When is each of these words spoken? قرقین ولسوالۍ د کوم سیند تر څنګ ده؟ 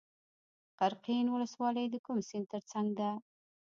قرقین 0.79 1.25
ولسوالۍ 1.29 1.85
د 1.91 1.95
کوم 2.05 2.17
سیند 2.29 2.45
تر 2.53 2.61
څنګ 2.71 2.87
ده؟ 2.99 3.11